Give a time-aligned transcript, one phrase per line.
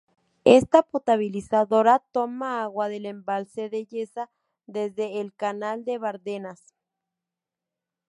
[0.45, 4.31] Esta potabilizadora toma agua del Embalse de Yesa
[4.65, 6.73] desde el Canal de Bardenas.